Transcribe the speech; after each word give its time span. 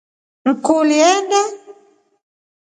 Nkuu 0.49 0.79
ulienda? 0.83 1.41